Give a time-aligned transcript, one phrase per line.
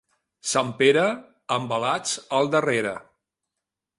[0.51, 1.03] Sant Pere,
[1.57, 2.97] envelats al darrere.